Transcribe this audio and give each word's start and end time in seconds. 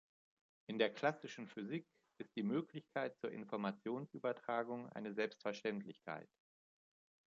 In 0.65 0.79
der 0.79 0.91
klassischen 0.91 1.47
Physik 1.47 1.87
ist 2.17 2.35
die 2.35 2.41
Möglichkeit 2.41 3.15
zur 3.19 3.29
Informationsübertragung 3.31 4.89
eine 4.89 5.13
Selbstverständlichkeit. 5.13 6.27